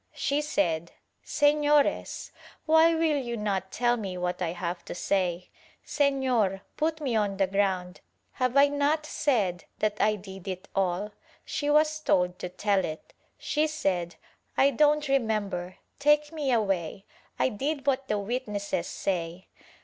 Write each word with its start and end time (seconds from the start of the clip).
She 0.15 0.41
said 0.41 0.93
"Sefiores, 1.23 2.31
why 2.65 2.95
will 2.95 3.17
you 3.19 3.37
not 3.37 3.71
tell 3.71 3.97
me 3.97 4.17
what 4.17 4.41
I 4.41 4.51
have 4.53 4.83
to 4.85 4.95
say? 4.95 5.49
Sefior, 5.85 6.61
put 6.75 6.99
me 6.99 7.15
on 7.15 7.37
the 7.37 7.45
ground— 7.45 8.01
^have 8.39 8.57
I 8.57 8.67
not 8.67 9.05
said 9.05 9.65
that 9.77 9.97
I 10.01 10.15
did 10.15 10.47
it 10.47 10.67
all?" 10.73 11.11
She 11.45 11.69
was 11.69 11.99
told 11.99 12.39
to 12.39 12.49
tell 12.49 12.83
it. 12.83 13.13
She 13.37 13.67
said 13.67 14.15
"I 14.57 14.71
don't 14.71 15.07
remember— 15.07 15.75
take 15.99 16.31
me 16.31 16.51
away— 16.51 17.05
I 17.37 17.49
did 17.49 17.85
what 17.85 18.07
the 18.07 18.17
witnesses 18.17 18.87
say." 18.87 19.49